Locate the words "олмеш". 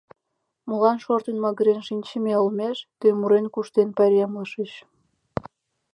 2.41-2.77